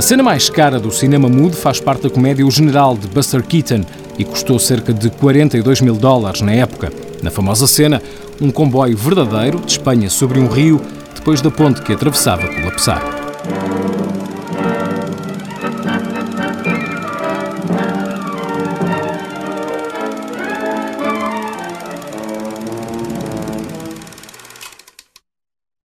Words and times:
A 0.00 0.02
cena 0.02 0.22
mais 0.22 0.48
cara 0.48 0.80
do 0.80 0.90
cinema 0.90 1.28
mudo 1.28 1.54
faz 1.54 1.78
parte 1.78 2.04
da 2.04 2.08
comédia 2.08 2.46
O 2.46 2.50
General 2.50 2.96
de 2.96 3.06
Buster 3.06 3.42
Keaton 3.42 3.84
e 4.18 4.24
custou 4.24 4.58
cerca 4.58 4.94
de 4.94 5.10
42 5.10 5.82
mil 5.82 5.94
dólares 5.94 6.40
na 6.40 6.52
época. 6.52 6.90
Na 7.22 7.30
famosa 7.30 7.66
cena, 7.66 8.02
um 8.40 8.50
comboio 8.50 8.96
verdadeiro 8.96 9.60
de 9.60 9.72
Espanha 9.72 10.08
sobre 10.08 10.40
um 10.40 10.48
rio 10.48 10.80
depois 11.14 11.42
da 11.42 11.50
ponte 11.50 11.82
que 11.82 11.92
atravessava 11.92 12.48
colapsar. 12.48 13.02